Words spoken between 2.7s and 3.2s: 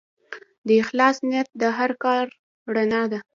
رڼا ده.